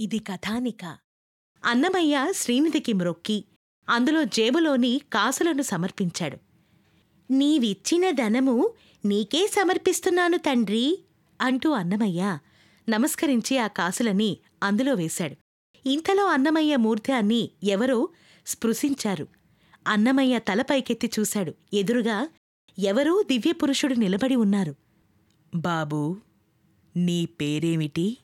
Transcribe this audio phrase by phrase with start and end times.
[0.00, 0.98] ఇది కథానిక.
[1.64, 3.44] అన్నమయ్య శ్రీనిధికి మ్రొక్కి.
[3.88, 6.36] అందులో జేబులోని కాసులను సమర్పించాడు.
[7.30, 8.72] నీవిచ్చిన ధనము
[9.04, 10.98] నీకే సమర్పిస్తున్నాను తండ్రి
[11.40, 12.38] అంటూ అన్నమయ్య
[12.88, 15.36] నమస్కరించి ఆ కాసులని అందులో వేశాడు.
[15.88, 18.08] ఇంతలో అన్నమయ్య మూర్ధాన్ని ఎవరో
[18.46, 19.28] స్పృశించారు.
[19.86, 21.54] అన్నమయ్య తలపైకెత్తి చూశాడు.
[21.74, 22.28] ఎదురుగా
[22.78, 24.74] ఎవరో దివ్యపురుషుడు నిలబడి ఉన్నారు.
[25.54, 26.16] బాబూ
[26.96, 28.18] నీ పేరేమిటి?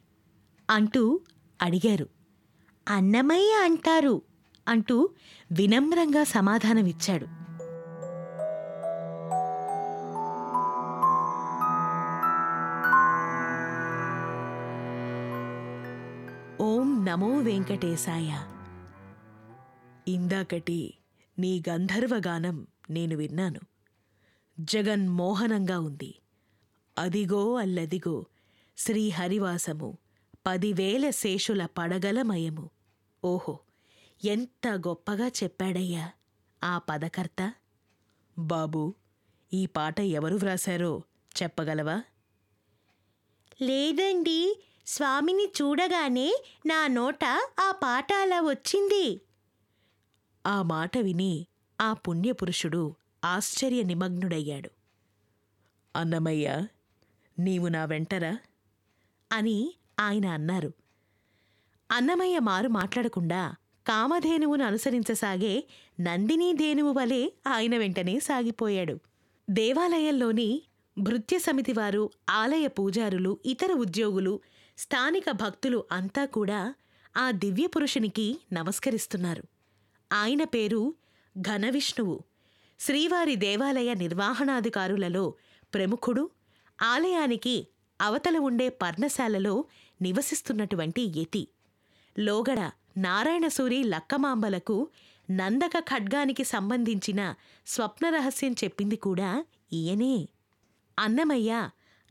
[0.71, 1.21] అంటూ
[1.63, 2.09] అడిగారు.
[2.89, 4.23] అన్నమయ్య అంటారు
[4.69, 5.11] అంటూ
[5.53, 7.27] వినమ్రంగా సమాధానమిచ్చాడు.
[16.63, 18.39] ఓం నమో వెంకటేశాయ.
[20.09, 20.95] ఇందాకటి
[21.39, 23.61] నీ గంధర్వగానం నేను విన్నాను.
[24.61, 26.15] జగన్మోహనంగా ఉంది.
[26.99, 28.27] అదిగో అల్లదిగో
[28.79, 29.99] శ్రీహరివాసము
[30.47, 32.71] పదివేల శేషుల పడగలమయము.
[33.25, 33.59] ఓహో
[34.25, 36.11] ఎంత గొప్పగా చెప్పాడయ్యా
[36.65, 37.41] ఆ పదకర్త.
[38.39, 38.95] బాబూ
[39.53, 41.03] ఈ పాట ఎవరు వ్రాశారో
[41.43, 42.03] చెప్పగలవా?
[43.63, 47.25] లేదండి స్వామిని చూడగానే నా నోట
[47.61, 49.21] ఆ పాట అలా వచ్చింది.
[50.47, 51.47] ఆ మాట విని
[51.81, 54.71] ఆ పుణ్యపురుషుడు ఆశ్చర్య నిమగ్నుడయ్యాడు
[55.97, 56.67] అన్నమయ్య
[57.39, 58.39] నీవు నా వెంటరా?
[59.33, 60.73] అని ఆయన అన్నారు.
[61.91, 63.55] అన్నమయ్య మారు మాట్లాడకుండా
[63.87, 65.65] కామధేనువును అనుసరించసాగే
[66.01, 69.01] నందినీ ధేనువు వలె ఆయన వెంటనే సాగిపోయాడు.
[69.51, 70.63] దేవాలయంలోని
[70.99, 74.41] భృత్య సమితి వారు ఆలయ పూజారులు ఇతర ఉద్యోగులు
[74.79, 76.75] స్థానిక భక్తులు అంతా కూడా
[77.17, 79.45] ఆ దివ్యపురుషునికి నమస్కరిస్తున్నారు.
[80.13, 80.95] ఆయన పేరు
[81.41, 82.25] ఘనవిష్ణువు.
[82.81, 85.35] శ్రీవారి దేవాలయ నిర్వహణాధికారులలో
[85.75, 86.31] ప్రముఖుడు.
[86.83, 87.69] ఆలయానికి
[88.01, 89.65] అవతల ఉండే పర్ణశాలలో
[90.03, 91.49] నివసిస్తున్నటువంటి యతి.
[92.19, 92.61] లోగడ
[92.99, 94.77] నారాయణసూరి లక్కమాంబలకు
[95.31, 97.21] నందక ఖడ్గానికి సంబంధించిన
[97.67, 99.31] స్వప్న రహస్యం చెప్పింది కూడా
[99.73, 100.29] ఈయనే.
[100.99, 101.53] అన్నమయ్య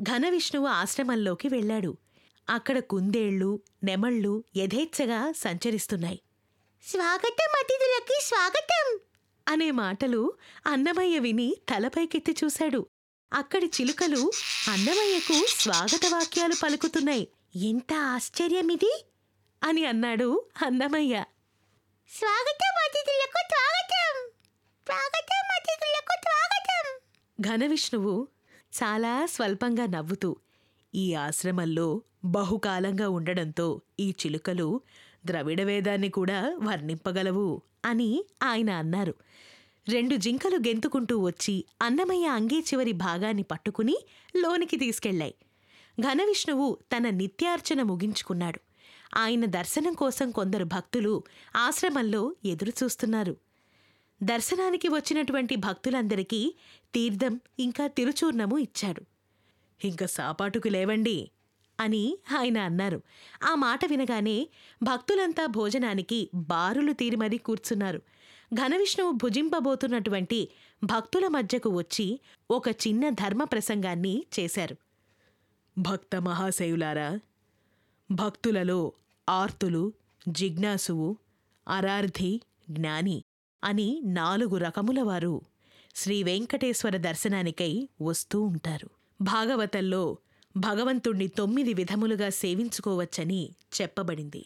[0.02, 1.92] ఘనవిష్ణువు ఆశ్రమంలోకి వెళ్ళాడు.
[2.50, 3.52] అక్కడ కుందేళ్ళు
[3.84, 6.20] నెమళ్ళు యథేచ్ఛగా సంచరిస్తున్నాయి.
[6.84, 8.86] స్వాగతం అతిథులకి స్వాగతం!
[9.48, 10.22] అనే మాటలు
[10.66, 12.82] అన్నమయ్య విని తలపైకెత్తి చూశాడు.
[13.36, 14.32] అక్కడి చిలుకలు
[14.72, 17.28] అన్నమయ్యకు స్వాగత వాక్యాలు పలుకుతున్నాయి.
[17.56, 19.06] ఎంత ఆశ్చర్యమిది?
[19.64, 21.24] అని అన్నాడు అన్నమయ్య.
[22.20, 24.30] స్వాగతం అతిథులకు స్వాగతం.
[24.86, 27.00] స్వాగతం అతిథులకు స్వాగతం.
[27.42, 28.28] ఘనవిష్ణువు
[28.76, 30.36] చాలా స్వల్పంగా నవ్వుతూ
[30.96, 34.82] ఈ ఆశ్రమంలో బహుకాలంగా ఉండడంతో ఈ చిలుకలు
[35.26, 39.16] ద్రవిడ వేదాన్ని కూడా వర్ణింపగలవు అని ఆయన అన్నారు.
[39.90, 43.96] రెండు జింకలు గెంతుకుంటూ వచ్చి అన్నమయ్య అంగీ చివరి భాగాన్ని పట్టుకుని
[44.36, 45.36] లోనికి తీసుకెళ్ళాయి
[46.00, 48.60] ఘనవిష్ణువు తన నిత్యార్చన ముగించుకున్నాడు.
[49.16, 51.24] ఆయన దర్శనం కోసం కొందరు భక్తులు
[51.56, 53.38] ఆశ్రమంలో ఎదురుచూస్తున్నారు.
[54.24, 56.56] దర్శనానికి వచ్చినటువంటి భక్తులందరికీ
[56.94, 59.02] తీర్థం ఇంకా తిరుచూర్ణము ఇచ్చాడు.
[59.86, 61.30] ఇంక సాపాటుకు లేవండి
[61.80, 63.02] అని ఆయన అన్నారు.
[63.44, 64.50] ఆ మాట వినగానే
[64.84, 68.02] భక్తులంతా భోజనానికి బారులు తీరి మరీ కూర్చున్నారు.
[68.56, 70.50] ఘనవిష్ణువు భుజింపబోతున్నటువంటి
[70.84, 72.20] భక్తుల మధ్యకు వచ్చి
[72.52, 74.76] ఒక చిన్న ధర్మ ప్రసంగాన్ని చేశారు.
[75.78, 77.20] భక్త మహాశయులారా
[78.12, 78.94] భక్తులలో
[79.30, 79.94] ఆర్తులు
[80.28, 81.18] జిజ్ఞాసువు
[81.68, 83.24] అరార్థి జ్ఞాని
[83.64, 85.42] అని నాలుగు రకముల వారు
[85.96, 88.90] శ్రీ వెంకటేశ్వర దర్శనానికై వస్తూ ఉంటారు.
[89.22, 90.18] భాగవతంలో
[90.58, 93.50] భగవంతుణ్ణి తొమ్మిది విధములుగా సేవించుకోవచ్చని
[93.82, 94.46] చెప్పబడింది.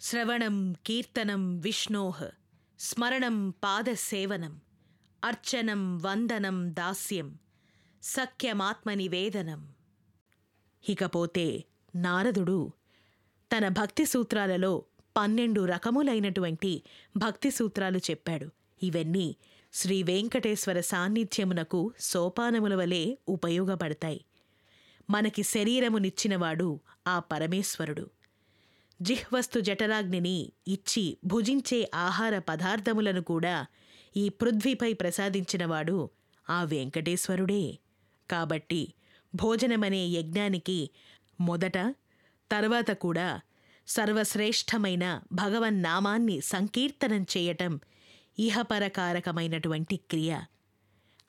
[0.00, 2.24] శ్రవణం కీర్తనం విష్ణోహ్
[2.80, 4.60] స్మరణం పాదసేవనం
[5.24, 7.38] అర్చనం వందనం దాస్యం
[8.02, 9.72] సఖ్యమాత్మనివేదనం
[10.88, 11.64] ఇకపోతే
[11.94, 12.72] నారదుడు
[13.56, 14.84] తన భక్తి సూత్రాలలో
[15.16, 16.82] పన్నెండు రకములైనటువంటి
[17.16, 18.48] భక్తి సూత్రాలు చెప్పాడు.
[18.82, 19.36] ఇవన్నీ
[19.72, 24.24] శ్రీ వెంకటేశ్వర సాన్నిధ్యమునకు సోపానముల వలె ఉపయోగపడతాయి.
[25.10, 28.10] మనకి శరీరమునిచ్చినవాడు ఆ పరమేశ్వరుడు.
[29.02, 33.66] జిహ్వస్తు జఠరాగ్నిని ఇచ్చి భుజించే ఆహార పదార్థములను కూడా
[34.16, 36.10] ఈ పృథ్వీపై ప్రసాదించినవాడు
[36.50, 37.78] ఆ వెంకటేశ్వరుడే.
[38.30, 38.92] కాబట్టి
[39.34, 40.90] భోజనమనే యజ్ఞానికి
[41.40, 41.78] మొదట
[42.52, 43.40] తర్వాత కూడా
[43.88, 47.80] సర్వశ్రేష్టమైన భగవన్నామాన్ని సంకీర్తనం చేయటం
[48.38, 50.40] ఇహపరకారకమైనటువంటి క్రియ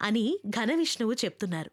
[0.01, 1.71] అని ఘనవిష్ణువు చెప్తున్నారు.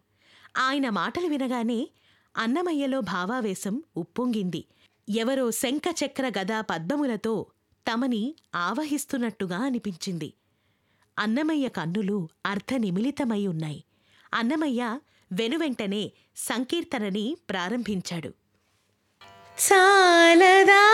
[0.59, 1.89] ఆయన మాటలు వినగానే
[2.37, 4.65] అన్నమయ్యలో భావావేశం ఉప్పొంగింది.
[5.09, 7.47] ఎవరో శంఖచక్ర గదా పద్మములతో
[7.93, 10.35] తమని ఆవహిస్తున్నట్టుగా అనిపించింది.
[11.19, 13.85] అన్నమయ్య కన్నులు అర్ధనిమిళితమై ఉన్నాయి
[14.35, 14.99] అన్నమయ్య
[15.33, 18.33] వెనువెంటనే సంకీర్తనని ప్రారంభించాడు.
[19.59, 20.85] సాలదా!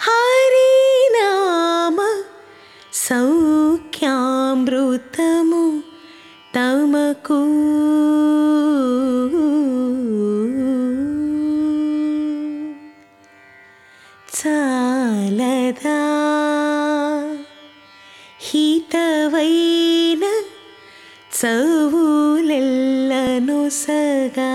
[0.00, 2.22] హరినామ
[2.92, 5.57] సౌఖ్యామృతము
[14.38, 16.00] सदा
[18.48, 20.22] हितवैन
[21.40, 24.52] सवुलनु सदा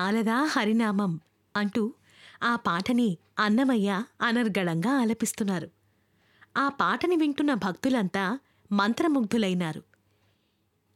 [0.08, 1.20] చాలదా హరినామం
[1.56, 1.94] అంటూ
[2.42, 5.70] ఆ పాటని అన్నమయ్య అనర్గళంగా ఆలపిస్తున్నారు.
[6.56, 8.38] ఆ పాటని వింటున్న భక్తులంతా
[8.72, 9.82] మంత్రముగ్ధులైనారు.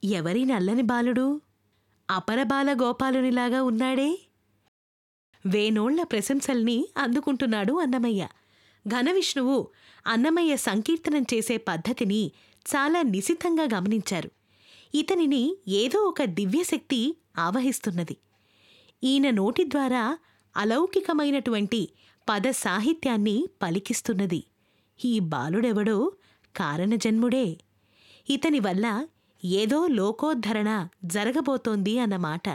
[0.05, 1.41] ఎవరి నల్లని బాలుడు?
[2.11, 4.19] అపరబాల గోపాలునిలాగా ఉన్నాడే?
[5.47, 8.29] వేనోళ్ళ ప్రశంసల్ని అందుకుంటున్నాడు అన్నమయ్య.
[8.88, 9.69] ఘనవిష్ణువు
[10.06, 12.32] అన్నమయ్య సంకీర్తనం చేసే పద్ధతిని
[12.69, 14.31] చాలా నిశితంగా గమనించారు.
[14.94, 18.17] ఇతనిని ఏదో ఒక దివ్యశక్తి ఆవహిస్తున్నది.
[19.04, 20.19] ఈయన నోటి ద్వారా
[20.56, 21.88] అలౌకికమైనటువంటి
[22.28, 24.44] పద సాహిత్యాన్ని పలికిస్తున్నది.
[25.04, 26.12] ఈ బాలుడెవడో
[26.56, 27.58] కారణజన్ముడే.
[28.31, 29.06] ఇతని వల్ల
[29.44, 32.49] ఏదో లోకోద్ధరణ జరగబోతోంది అన్నమాట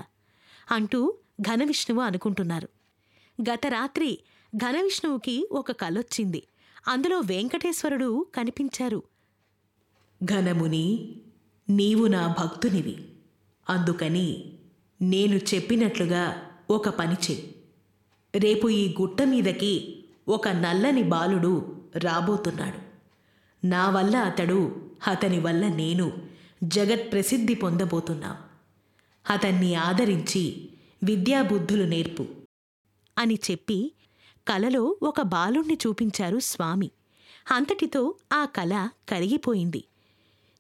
[0.72, 2.70] అంటూ ఘనవిష్ణువు అనుకుంటున్నారు.
[3.42, 4.20] గత రాత్రి
[4.56, 6.48] ఘనవిష్ణువుకి ఒక కలొచ్చింది.
[6.88, 9.04] అందులో వెంకటేశ్వరుడు కనిపించారు.
[10.24, 11.16] ఘనముని
[11.70, 13.08] నీవు నా భక్తునివి.
[13.70, 14.58] అందుకని
[15.02, 17.56] నేను చెప్పినట్లుగా ఒక పని చెయ్యి
[18.36, 22.88] రేపు ఈ గుట్ట మీదకి ఒక నల్లని బాలుడు రాబోతున్నాడు.
[23.68, 26.12] నా వల్ల అతడు అతని వల్ల నేను
[26.64, 28.38] జగత్ ప్రసిద్ధి పొందబోతున్నాం.
[29.30, 30.70] అతన్ని ఆదరించి
[31.04, 32.26] విద్యాబుద్ధులు నేర్పు
[33.18, 33.92] అని చెప్పి
[34.48, 36.92] కలలో ఒక బాలుణ్ణి చూపించారు స్వామి.
[37.52, 39.84] అంతటితో ఆ కళ కరిగిపోయింది.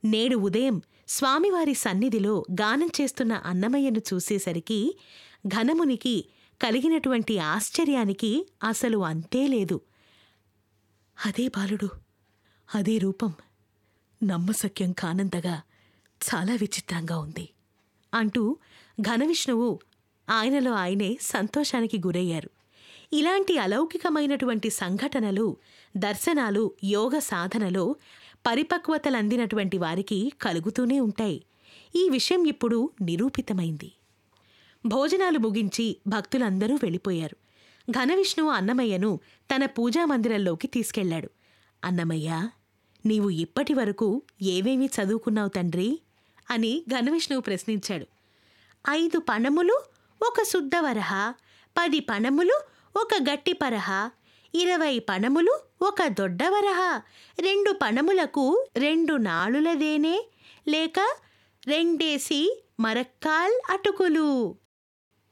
[0.06, 5.00] నేడు ఉదయం స్వామివారి సన్నిధిలో గానం చేస్తున్న అన్నమయ్యను చూసేసరికి
[5.48, 6.26] ఘనమునికి
[6.62, 9.82] కలిగినటువంటి ఆశ్చర్యానికి అసలు అంతే లేదు.
[11.26, 11.90] అదే బాలుడు
[12.76, 13.34] అదే రూపం
[14.24, 15.62] నమ్మశక్యం కానంతగా
[16.22, 17.50] చాలా విచిత్రంగా ఉంది
[18.14, 18.58] అంటూ
[19.02, 19.80] ఘనవిష్ణువు
[20.30, 22.50] ఆయనలో ఆయనే సంతోషానికి గురయ్యారు.
[23.14, 25.58] ఇలాంటి అలౌకికమైనటువంటి సంఘటనలు
[25.98, 27.96] దర్శనాలు యోగ సాధనలో
[28.48, 31.46] పరిపక్వతలందినటువంటి వారికి కలుగుతూనే ఉంటాయి.
[31.96, 33.92] ఈ విషయం ఇప్పుడు నిరూపితమైంది.
[34.86, 37.38] భోజనాలు ముగించి భక్తులందరూ వెళ్ళిపోయారు.
[37.92, 39.20] ఘనవిష్ణువు అన్నమయ్యను
[39.56, 41.30] తన పూజామందిరంలోకి తీసుకెళ్ళాడు
[41.84, 42.50] అన్నమయ్య
[43.06, 46.00] నీవు ఇప్పటి వరకు ఏవేమి చదువుకున్నావు తండ్రి
[46.50, 48.06] అని ఘనవిష్ణువు ప్రశ్నించాడు.
[48.89, 49.82] ఐదు పణములు
[50.22, 51.32] ఒక శుద్ధవరహ
[51.77, 52.62] పది పణములు
[52.96, 54.10] ఒక గట్టి పరహ
[54.56, 57.01] ఇరవై పణములు ఒక దొడ్డవరహ
[57.39, 60.25] రెండు పణములకు రెండు నాలులదేనే.
[60.68, 61.00] లేక
[61.68, 64.56] రెండేసి మరక్కాల్ అటుకులు.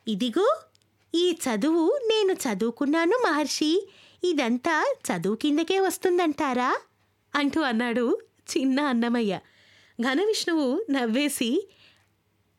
[0.07, 0.57] ఇదిగో
[1.15, 3.89] ఈ చదువు నేను చదువుకున్నాను మహర్షి.
[4.23, 6.77] ఇదంతా చదువు కిందకే వస్తుందంటారా?
[7.35, 8.21] అంటూ అన్నాడు
[8.57, 9.39] చిన్న అన్నమయ్య.
[10.01, 11.69] ఘనవిష్ణువు నవ్వేసి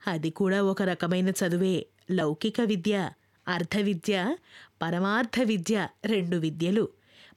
[0.06, 3.10] అది కూడా ఒక రకమైన చదువే లౌకిక విద్య.
[3.48, 4.36] అర్థ విద్య
[4.82, 6.88] పరమార్థ విద్య రెండు విద్యలు.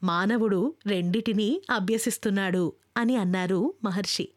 [0.03, 4.29] మానవుడు రెండిటినీ అభ్యసిస్తున్నాడు అని అన్నారు మహర్షి.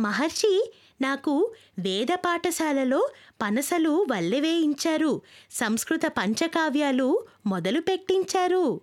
[0.00, 3.10] మహర్షి నాకు వేద పాఠశాలలో
[3.42, 8.80] పనసలు వల్లెవేయించారు సంస్కృత పంచకావ్యాలు మొదలు పెట్టించారు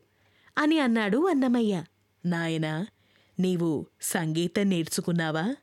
[0.58, 1.84] అని అన్నాడు అన్నమయ్య.
[2.26, 2.88] నాయనా
[3.40, 5.56] నీవు సంగీతం నేర్చుకున్నావా?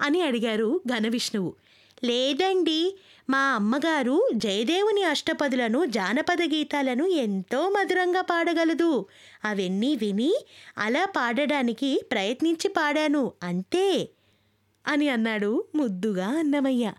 [0.00, 1.54] అని అడిగారు ఘనవిష్ణువు
[2.04, 2.98] లేదండి.
[3.30, 9.06] మా అమ్మగారు జయదేవుని అష్టపదులను జానపద గీతాలను ఎంతో మధురంగా పాడగలదు.
[9.44, 10.34] అవన్నీ విని
[10.78, 14.08] అలా పాడడానికి ప్రయత్నించి పాడాను అంతే
[14.86, 16.92] అని అన్నాడు ముద్దుగా అన్నమయ్య.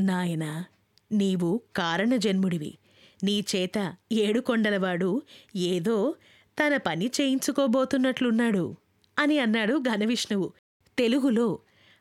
[0.00, 0.64] నాయనా
[1.12, 2.78] నీవు కారణజన్ముడివి.
[3.24, 5.22] నీ చేత ఏడుకొండలవాడు
[5.56, 6.14] ఏదో
[6.58, 8.76] తన పని చేయించుకోబోతున్నట్లున్నాడు
[9.18, 10.52] అని అన్నాడు ఘనవిష్ణువు.
[10.98, 11.58] తెలుగులో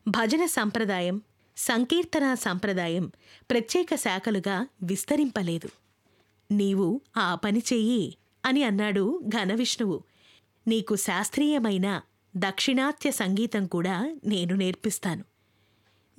[0.08, 1.22] భజన సంప్రదాయం
[1.60, 3.12] సంకీర్తన సంప్రదాయం
[3.52, 5.70] ప్రత్యేక శాఖలుగా విస్తరింపలేదు.
[6.54, 10.04] నీవు ఆ పని చెయ్యి అని అన్నాడు ఘనవిష్ణువు.
[10.68, 12.02] నీకు శాస్త్రీయమైన
[12.38, 15.24] దక్షిణాత్య సంగీతం కూడా నేను నేర్పిస్తాను.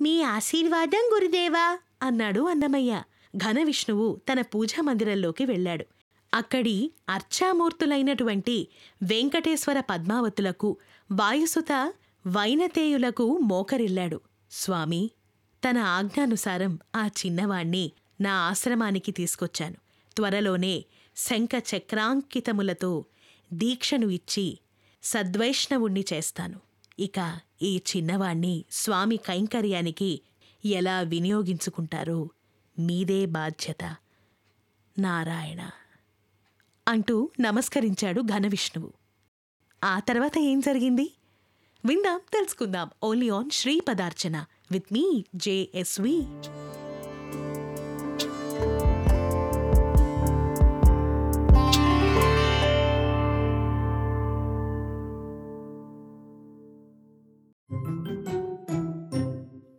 [0.01, 3.03] మీ ఆశీర్వాదం గురుదేవా అన్నాడు అన్నమయ్య.
[3.37, 5.85] ఘనవిష్ణువు తన పూజా మందిరంలోకి వెళ్ళాడు.
[6.33, 8.67] అక్కడి అర్చామూర్తులైనటువంటి
[9.03, 10.77] వెంకటేశ్వర పద్మావతులకు
[11.11, 11.93] వాయుసుత
[12.27, 14.21] వైనతేయులకు మోకరిల్లాడు.
[14.51, 15.11] స్వామి
[15.69, 17.91] తన ఆజ్ఞానుసారం ఆ చిన్నవాణ్ణి
[18.21, 19.75] నా ఆశ్రమానికి తీసుకొచ్చాను.
[20.15, 20.85] త్వరలోనే
[21.17, 23.05] శంఖ చక్రాంకితములతో
[23.53, 24.59] దీక్షను ఇచ్చి
[25.03, 26.59] సద్వైష్ణవుణ్ణి చేస్తాను.
[26.99, 30.21] ఇక ఈ చిన్నవాణ్ణి స్వామి కైంకర్యానికి
[30.65, 32.29] ఎలా వినియోగించుకుంటారో
[32.79, 33.95] మీదే బాధ్యత.
[34.99, 35.69] నారాయణ.
[36.87, 38.93] అంటూ నమస్కరించాడు ఘనవిష్ణువు.
[39.83, 41.13] ఆ తర్వాత ఏం జరిగింది?
[41.85, 42.89] విందాం తెలుసుకుందాం.
[43.03, 46.15] ఓన్లీ ఆన్ శ్రీ పదార్చన విత్ మీ జేఎస్వి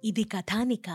[0.04, 0.88] ఇది కథానిక